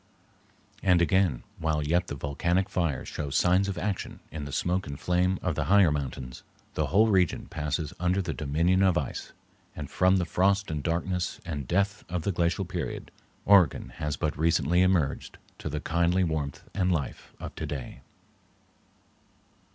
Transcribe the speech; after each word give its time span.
And 0.81 0.99
again, 0.99 1.43
while 1.59 1.83
yet 1.83 2.07
the 2.07 2.15
volcanic 2.15 2.69
fires 2.71 3.07
show 3.07 3.29
signs 3.29 3.67
of 3.67 3.77
action 3.77 4.19
in 4.31 4.45
the 4.45 4.51
smoke 4.51 4.87
and 4.87 4.99
flame 4.99 5.37
of 5.43 5.53
the 5.53 5.65
higher 5.65 5.91
mountains, 5.91 6.41
the 6.73 6.87
whole 6.87 7.07
region 7.09 7.45
passes 7.45 7.93
under 7.99 8.19
the 8.19 8.33
dominion 8.33 8.81
of 8.81 8.97
ice, 8.97 9.31
and 9.75 9.91
from 9.91 10.17
the 10.17 10.25
frost 10.25 10.71
and 10.71 10.81
darkness 10.81 11.39
and 11.45 11.67
death 11.67 12.03
of 12.09 12.23
the 12.23 12.31
Glacial 12.31 12.65
Period, 12.65 13.11
Oregon 13.45 13.89
has 13.97 14.17
but 14.17 14.35
recently 14.35 14.81
emerged 14.81 15.37
to 15.59 15.69
the 15.69 15.79
kindly 15.79 16.23
warmth 16.23 16.63
and 16.73 16.91
life 16.91 17.31
of 17.39 17.53
today. 17.53 18.01